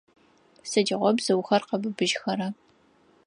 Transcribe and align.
Сыдигъо 0.69 1.09
бзыухэр 1.17 1.61
къэбыбыжьхэра? 1.69 2.47